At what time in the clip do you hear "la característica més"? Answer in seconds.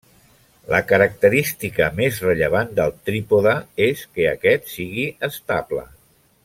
0.73-2.17